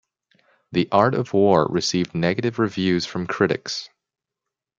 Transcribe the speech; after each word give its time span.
"The 0.71 0.89
Art 0.91 1.13
of 1.13 1.31
War" 1.31 1.67
received 1.67 2.15
negative 2.15 2.57
reviews 2.57 3.05
from 3.05 3.27
critics. 3.27 3.87